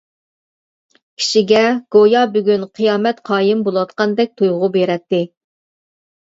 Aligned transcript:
كىشىگە 1.19 1.61
گويا 1.95 2.23
بۈگۈن 2.37 2.63
قىيامەت 2.79 3.21
قايىم 3.31 3.61
بولۇۋاتقاندەك 3.69 4.33
تۇيغۇ 4.43 4.73
بېرەتتى. 4.79 5.23